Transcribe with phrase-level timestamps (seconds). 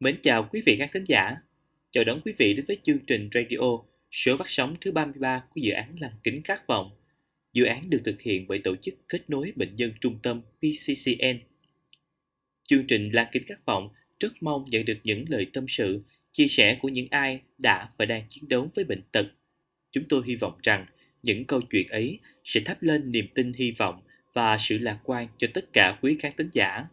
[0.00, 1.36] Mến chào quý vị khán thính giả.
[1.90, 3.78] Chào đón quý vị đến với chương trình radio
[4.10, 6.90] số phát sóng thứ 33 của dự án Lăng Kính Khát Vọng.
[7.52, 11.38] Dự án được thực hiện bởi Tổ chức Kết nối Bệnh nhân Trung tâm PCCN.
[12.64, 13.88] Chương trình Lăng Kính Khát Vọng
[14.20, 18.04] rất mong nhận được những lời tâm sự, chia sẻ của những ai đã và
[18.04, 19.26] đang chiến đấu với bệnh tật.
[19.90, 20.86] Chúng tôi hy vọng rằng
[21.22, 25.28] những câu chuyện ấy sẽ thắp lên niềm tin hy vọng và sự lạc quan
[25.38, 26.84] cho tất cả quý khán thính giả.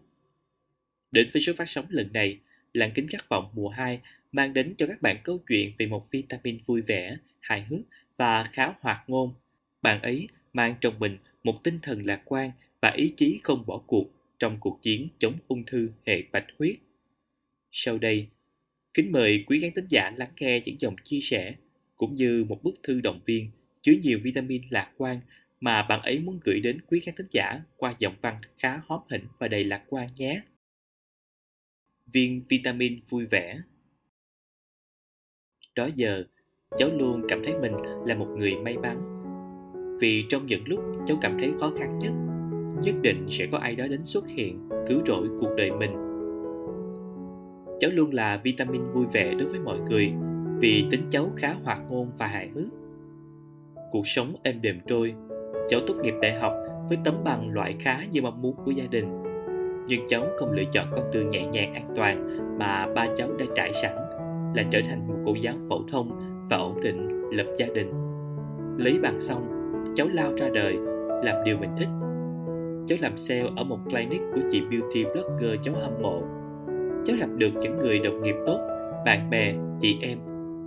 [1.11, 2.39] Đến với số phát sóng lần này,
[2.77, 3.99] Lặng kính khát vọng mùa 2
[4.31, 7.79] mang đến cho các bạn câu chuyện về một vitamin vui vẻ, hài hước
[8.17, 9.33] và khá hoạt ngôn.
[9.81, 13.81] Bạn ấy mang trong mình một tinh thần lạc quan và ý chí không bỏ
[13.87, 14.05] cuộc
[14.39, 16.75] trong cuộc chiến chống ung thư hệ bạch huyết.
[17.71, 18.27] Sau đây,
[18.93, 21.55] kính mời quý khán thính giả lắng nghe những dòng chia sẻ
[21.95, 23.49] cũng như một bức thư động viên
[23.81, 25.19] chứa nhiều vitamin lạc quan
[25.59, 29.01] mà bạn ấy muốn gửi đến quý khán thính giả qua giọng văn khá hóm
[29.09, 30.41] hỉnh và đầy lạc quan nhé
[32.13, 33.57] viên vitamin vui vẻ.
[35.75, 36.23] Đó giờ,
[36.77, 37.73] cháu luôn cảm thấy mình
[38.05, 39.13] là một người may mắn.
[39.99, 42.13] Vì trong những lúc cháu cảm thấy khó khăn nhất,
[42.83, 45.91] nhất định sẽ có ai đó đến xuất hiện, cứu rỗi cuộc đời mình.
[47.79, 50.13] Cháu luôn là vitamin vui vẻ đối với mọi người
[50.59, 52.67] vì tính cháu khá hoạt ngôn và hài hước.
[53.91, 55.13] Cuộc sống êm đềm trôi,
[55.69, 56.53] cháu tốt nghiệp đại học
[56.89, 59.26] với tấm bằng loại khá như mong muốn của gia đình
[59.87, 63.45] nhưng cháu không lựa chọn con đường nhẹ nhàng an toàn mà ba cháu đã
[63.55, 63.95] trải sẵn
[64.55, 66.11] là trở thành một cô giáo phổ thông
[66.49, 67.91] và ổn định lập gia đình.
[68.77, 69.47] Lấy bằng xong,
[69.95, 70.77] cháu lao ra đời,
[71.23, 71.87] làm điều mình thích.
[72.87, 76.21] Cháu làm sale ở một clinic của chị beauty blogger cháu hâm mộ.
[77.05, 78.59] Cháu gặp được những người đồng nghiệp tốt,
[79.05, 80.17] bạn bè, chị em,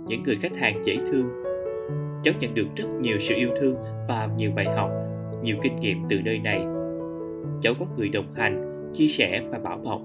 [0.07, 1.29] những người khách hàng dễ thương.
[2.23, 3.75] Cháu nhận được rất nhiều sự yêu thương
[4.07, 4.89] và nhiều bài học,
[5.43, 6.65] nhiều kinh nghiệm từ nơi này.
[7.61, 10.01] Cháu có người đồng hành chia sẻ và bảo bọc.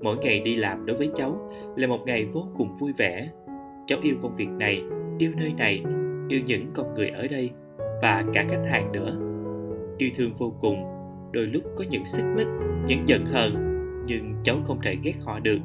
[0.00, 3.28] Mỗi ngày đi làm đối với cháu là một ngày vô cùng vui vẻ.
[3.86, 4.82] Cháu yêu công việc này,
[5.18, 5.84] yêu nơi này,
[6.28, 7.50] yêu những con người ở đây
[8.02, 9.16] và cả khách hàng nữa.
[9.98, 10.84] Yêu thương vô cùng,
[11.32, 12.48] đôi lúc có những xích mích,
[12.86, 13.54] những giận hờn,
[14.06, 15.58] nhưng cháu không thể ghét họ được.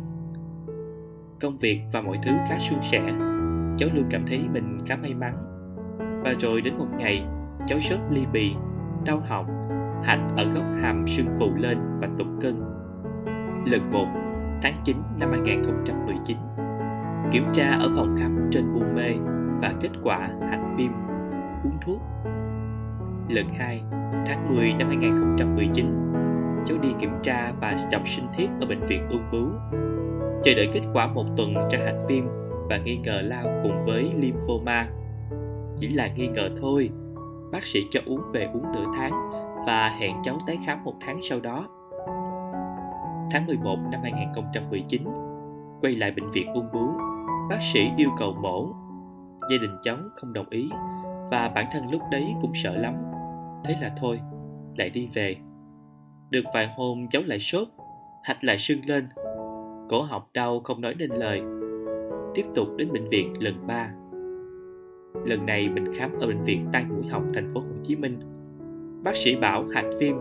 [1.42, 3.02] Công việc và mọi thứ khá suôn sẻ,
[3.78, 5.34] cháu luôn cảm thấy mình khá may mắn.
[6.24, 7.24] Và rồi đến một ngày,
[7.68, 8.52] cháu sốt ly bì,
[9.06, 9.46] đau họng
[10.04, 12.64] hạch ở góc hàm sưng phù lên và tụt cân.
[13.66, 14.06] Lần 1,
[14.62, 16.38] tháng 9 năm 2019.
[17.32, 19.10] Kiểm tra ở phòng khám trên buôn mê
[19.62, 20.92] và kết quả hạch viêm,
[21.64, 22.02] uống thuốc.
[23.30, 23.84] Lần 2,
[24.28, 25.86] tháng 10 năm 2019,
[26.66, 29.50] cháu đi kiểm tra và chọc sinh thiết ở bệnh viện ung bướu.
[30.44, 32.24] Chờ đợi kết quả một tuần tra hạch viêm
[32.70, 34.88] và nghi ngờ lao cùng với lymphoma.
[35.78, 36.90] Chỉ là nghi ngờ thôi,
[37.52, 41.20] bác sĩ cho uống về uống nửa tháng và hẹn cháu tái khám một tháng
[41.30, 41.68] sau đó.
[43.32, 45.04] Tháng 11 năm 2019,
[45.82, 46.94] quay lại bệnh viện ung bướu,
[47.50, 48.74] bác sĩ yêu cầu mổ.
[49.50, 50.70] Gia đình cháu không đồng ý
[51.32, 52.94] và bản thân lúc đấy cũng sợ lắm.
[53.64, 54.20] Thế là thôi,
[54.78, 55.36] lại đi về.
[56.30, 57.68] Được vài hôm cháu lại sốt,
[58.24, 59.10] hạch lại sưng lên.
[59.90, 61.42] Cổ họng đau không nói nên lời.
[62.34, 63.92] Tiếp tục đến bệnh viện lần 3.
[65.26, 68.20] Lần này mình khám ở bệnh viện Tai Mũi Họng thành phố Hồ Chí Minh
[69.04, 70.16] Bác sĩ bảo hạch viêm,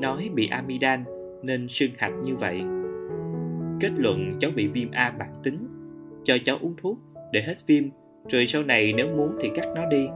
[0.00, 1.04] nói bị amidan
[1.42, 2.62] nên sưng hạch như vậy.
[3.80, 5.58] Kết luận cháu bị viêm A mạng tính,
[6.24, 6.98] cho cháu uống thuốc
[7.32, 7.84] để hết viêm,
[8.28, 10.06] rồi sau này nếu muốn thì cắt nó đi.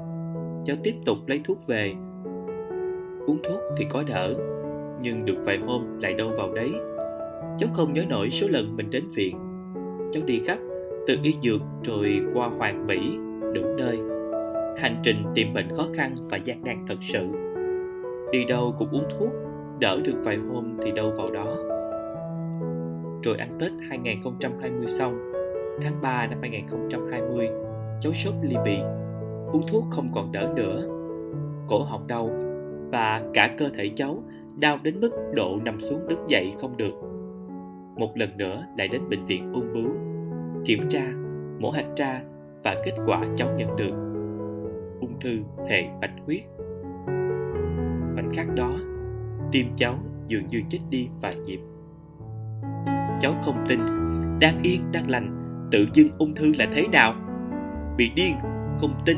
[0.64, 1.92] Cháu tiếp tục lấy thuốc về.
[3.26, 4.34] Uống thuốc thì có đỡ,
[5.02, 6.70] nhưng được vài hôm lại đâu vào đấy.
[7.58, 9.36] Cháu không nhớ nổi số lần mình đến viện.
[10.12, 10.58] Cháu đi khắp,
[11.06, 12.98] từ y dược rồi qua hoàng bỉ,
[13.54, 13.98] đủ nơi.
[14.78, 17.45] Hành trình tìm bệnh khó khăn và gian nan thật sự
[18.32, 19.30] đi đâu cũng uống thuốc,
[19.78, 21.56] đỡ được vài hôm thì đâu vào đó.
[23.22, 25.32] Rồi ăn Tết 2020 xong,
[25.82, 27.48] tháng 3 năm 2020
[28.00, 28.78] cháu sốt ly bì,
[29.52, 30.82] uống thuốc không còn đỡ nữa.
[31.68, 32.30] Cổ họng đau
[32.90, 34.22] và cả cơ thể cháu
[34.58, 36.94] đau đến mức độ nằm xuống đứng dậy không được.
[37.96, 39.92] Một lần nữa lại đến bệnh viện ung bướu,
[40.64, 41.06] kiểm tra,
[41.58, 42.20] mổ hạch tra
[42.64, 43.92] và kết quả cháu nhận được.
[45.00, 45.30] Ung thư
[45.68, 46.42] hệ bạch huyết
[48.36, 48.72] khắc đó.
[49.52, 51.60] Tim cháu dường như chết đi vài nhịp.
[53.20, 53.80] Cháu không tin.
[54.40, 55.32] Đang yên, đang lành.
[55.70, 57.14] Tự dưng ung thư là thế nào?
[57.96, 58.34] Bị điên,
[58.80, 59.16] không tin.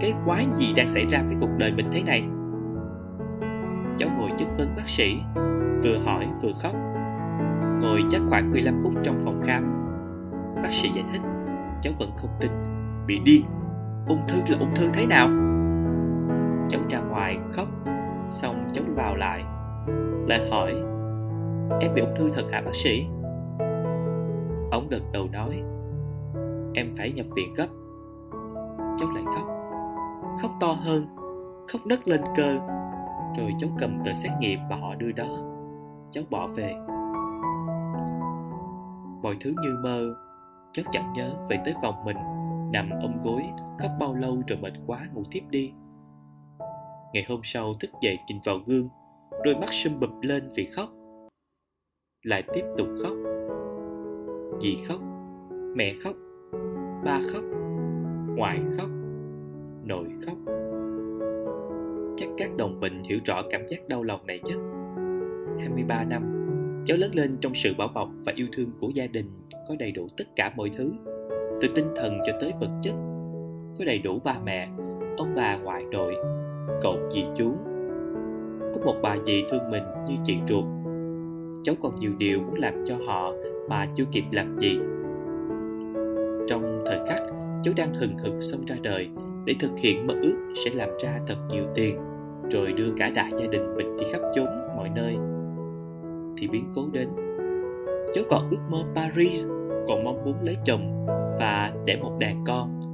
[0.00, 2.22] Cái quái gì đang xảy ra với cuộc đời mình thế này?
[3.98, 5.16] Cháu ngồi chất vấn bác sĩ,
[5.84, 6.72] vừa hỏi vừa khóc.
[7.80, 9.64] Ngồi chắc khoảng 15 phút trong phòng khám.
[10.62, 11.22] Bác sĩ giải thích,
[11.82, 12.50] cháu vẫn không tin.
[13.06, 13.42] Bị điên,
[14.08, 15.41] ung thư là ung thư thế nào?
[16.72, 17.68] Cháu ra ngoài khóc,
[18.30, 19.44] xong cháu vào lại.
[20.26, 20.72] Lại hỏi,
[21.80, 23.06] em bị ung thư thật hả, bác sĩ?
[24.70, 25.62] Ông gật đầu nói,
[26.74, 27.66] Em phải nhập viện gấp.
[28.98, 29.46] Cháu lại khóc.
[30.42, 31.06] Khóc to hơn,
[31.68, 32.58] Khóc nấc lên cơ.
[33.38, 35.38] Rồi cháu cầm tờ xét nghiệm và họ đưa đó.
[36.10, 36.74] Cháu bỏ về.
[39.22, 40.14] Mọi thứ như mơ,
[40.72, 42.16] Cháu chẳng nhớ về tới phòng mình,
[42.72, 43.42] Nằm ôm gối,
[43.78, 45.72] Khóc bao lâu rồi mệt quá ngủ tiếp đi.
[47.12, 48.88] Ngày hôm sau thức dậy nhìn vào gương,
[49.44, 50.88] Đôi mắt sưng bụp lên vì khóc.
[52.22, 53.12] Lại tiếp tục khóc.
[54.60, 55.00] Dì khóc,
[55.76, 56.14] Mẹ khóc,
[57.04, 57.42] Ba khóc,
[58.36, 58.88] Ngoại khóc,
[59.84, 60.36] Nội khóc.
[62.16, 64.58] Chắc các đồng bình hiểu rõ cảm giác đau lòng này nhất
[65.58, 66.22] 23 năm,
[66.86, 69.26] Cháu lớn lên trong sự bảo bọc và yêu thương của gia đình
[69.68, 70.92] Có đầy đủ tất cả mọi thứ,
[71.62, 72.94] Từ tinh thần cho tới vật chất.
[73.78, 74.68] Có đầy đủ ba mẹ,
[75.16, 76.14] Ông bà ngoại nội
[76.80, 77.52] Cậu dì chú
[78.74, 80.64] Có một bà dì thương mình như chị ruột.
[81.64, 83.32] Cháu còn nhiều điều muốn làm cho họ
[83.68, 84.78] Mà chưa kịp làm gì.
[86.48, 87.22] Trong thời khắc,
[87.62, 89.08] Cháu đang hừng hực xông ra đời,
[89.44, 91.98] Để thực hiện mơ ước sẽ làm ra thật nhiều tiền,
[92.50, 95.16] Rồi đưa cả đại gia đình mình đi khắp chốn mọi nơi.
[96.38, 97.08] Thì biến cố đến.
[98.12, 99.46] Cháu còn ước mơ Paris,
[99.88, 101.06] Còn mong muốn lấy chồng
[101.38, 102.92] Và đẻ một đàn con.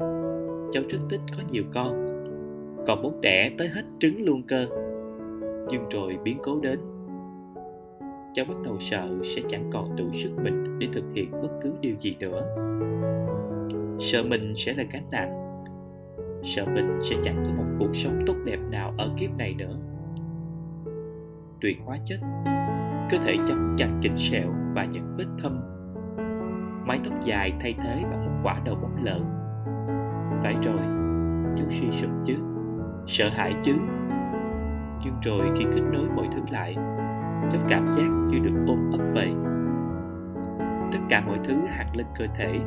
[0.73, 2.08] Cháu rất thích có nhiều con
[2.87, 4.67] còn muốn đẻ tới hết trứng luôn cơ.
[5.71, 6.81] Nhưng rồi biến cố đến.
[8.35, 11.73] Cháu bắt đầu sợ sẽ chẳng còn đủ sức mình để thực hiện bất cứ
[11.81, 12.57] điều gì nữa.
[14.01, 15.63] Sợ mình sẽ là gánh nặng.
[16.43, 19.77] Sợ mình sẽ chẳng có một cuộc sống tốt đẹp nào ở kiếp này nữa.
[21.61, 22.19] Tuyệt hóa chất,
[23.11, 25.61] cơ thể chấm chặt chỉnh sẹo và những vết thâm.
[26.87, 29.23] Mái tóc dài thay thế bằng một quả đầu bóng lợn.
[30.43, 30.81] Phải rồi,
[31.57, 32.35] cháu suy sụp chứ
[33.07, 33.73] sợ hãi chứ.
[35.05, 36.77] Nhưng rồi khi kết nối mọi thứ lại
[37.51, 39.33] cháu cảm giác như được ôm ấp vậy.
[40.93, 42.61] Tất cả mọi thứ hạt lên cơ thể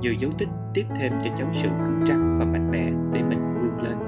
[0.00, 3.54] như dấu tích tiếp thêm cho cháu sự cứng rắn và mạnh mẽ để mình
[3.60, 3.98] vươn lên.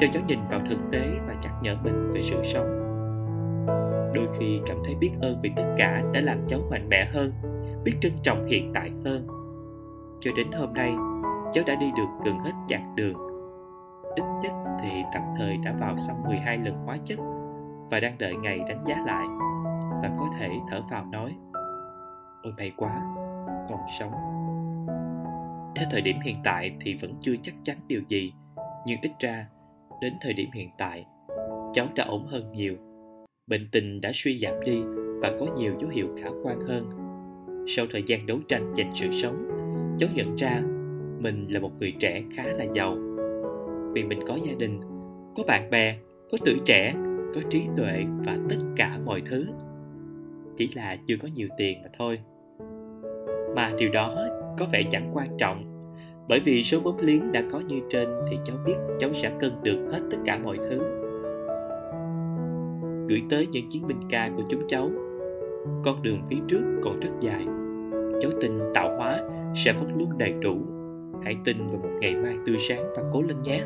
[0.00, 2.78] Cho cháu nhìn vào thực tế và nhắc nhở mình về sự sống.
[4.14, 7.32] Đôi khi cảm thấy biết ơn vì tất cả đã làm cháu mạnh mẽ hơn,
[7.84, 9.26] biết trân trọng hiện tại hơn.
[10.20, 10.94] Cho đến hôm nay,
[11.52, 13.14] cháu đã đi được gần hết chặng đường.
[14.14, 17.18] Ít nhất thì tạm thời đã vào xong 12 lần hóa chất
[17.90, 19.26] và đang đợi ngày đánh giá lại
[20.02, 21.34] và có thể thở phào nói,
[22.42, 23.02] ôi may quá,
[23.68, 24.12] còn sống.
[25.76, 28.32] Theo thời điểm hiện tại thì vẫn chưa chắc chắn điều gì,
[28.86, 29.46] nhưng ít ra,
[30.00, 31.06] đến thời điểm hiện tại,
[31.72, 32.76] cháu đã ổn hơn nhiều.
[33.46, 34.82] Bệnh tình đã suy giảm đi
[35.20, 36.90] và có nhiều dấu hiệu khả quan hơn.
[37.76, 39.48] Sau thời gian đấu tranh giành sự sống,
[39.98, 40.62] cháu nhận ra
[41.18, 42.96] mình là một người trẻ khá là giàu
[43.92, 44.80] vì mình có gia đình,
[45.36, 45.96] có bạn bè,
[46.32, 46.94] có tuổi trẻ,
[47.34, 49.46] có trí tuệ và tất cả mọi thứ.
[50.56, 52.18] Chỉ là chưa có nhiều tiền mà thôi.
[53.56, 54.16] Mà điều đó
[54.58, 55.64] có vẻ chẳng quan trọng,
[56.28, 59.52] bởi vì số vốn liếng đã có như trên thì cháu biết cháu sẽ cân
[59.62, 60.78] được hết tất cả mọi thứ.
[63.08, 64.90] Gửi tới những chiến binh ca của chúng cháu,
[65.84, 67.46] con đường phía trước còn rất dài.
[68.20, 69.22] Cháu tin tạo hóa
[69.54, 70.56] sẽ vẫn luôn đầy đủ.
[71.24, 73.62] Hãy tin vào một ngày mai tươi sáng và cố lên nhé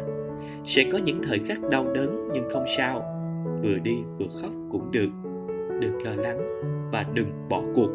[0.66, 3.02] sẽ có những thời khắc đau đớn nhưng không sao.
[3.62, 5.08] Vừa đi vừa khóc cũng được.
[5.80, 6.38] Đừng lo lắng
[6.92, 7.90] và đừng bỏ cuộc.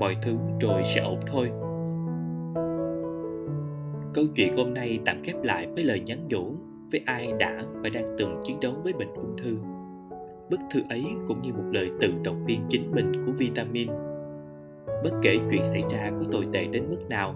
[0.00, 1.50] Mọi thứ rồi sẽ ổn thôi.
[4.14, 6.54] Câu chuyện hôm nay tạm khép lại với lời nhắn nhủ
[6.90, 9.56] với ai đã và đang từng chiến đấu với bệnh ung thư.
[10.50, 13.88] Bức thư ấy cũng như một lời tự động viên chính mình của vitamin.
[14.86, 17.34] Bất kể chuyện xảy ra có tồi tệ đến mức nào,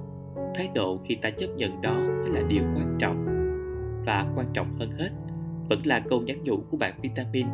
[0.55, 3.40] thái độ khi ta chấp nhận đó mới là điều quan trọng
[4.05, 5.11] và quan trọng hơn hết,
[5.69, 7.47] vẫn là câu nhắn nhủ của bạn vitamin.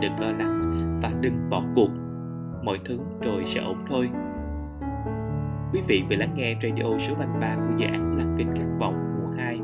[0.00, 0.60] Đừng lo lắng
[1.02, 1.90] và đừng bỏ cuộc.
[2.64, 4.08] Mọi thứ rồi sẽ ổn thôi.
[5.72, 8.94] Quý vị vừa lắng nghe radio số 33 của dự án lăng kính khát vọng
[8.94, 9.58] mùa 2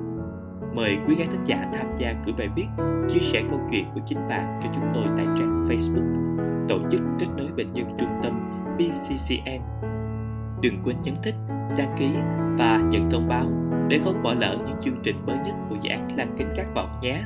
[0.74, 2.66] mời quý khán thính giả tham gia gửi bài viết,
[3.08, 6.14] chia sẻ câu chuyện của chính bạn cho chúng tôi tại trang facebook,
[6.68, 8.40] tổ chức kết nối bệnh nhân trung tâm
[8.76, 9.80] PCCN
[10.62, 11.34] đừng quên nhấn thích,
[11.78, 12.10] đăng ký
[12.58, 15.90] và nhận thông báo để không bỏ lỡ những chương trình mới nhất của dự
[15.90, 17.20] án Lăng Kính Các Vọng nhé.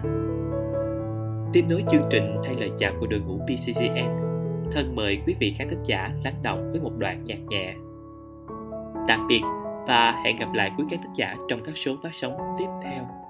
[1.53, 4.09] Tiếp nối chương trình thay lời chào của đội ngũ PCCN,
[4.73, 7.75] thân mời quý vị khán thính giả lắng động với một đoạn nhạc nhẹ.
[9.09, 9.41] Tạm biệt
[9.87, 13.24] và hẹn gặp lại quý khán thính giả trong các số phát sóng tiếp theo.